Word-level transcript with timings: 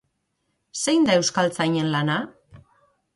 Zein 0.85 1.05
da 1.09 1.17
euskaltzainen 1.19 1.91
lana? 1.97 2.17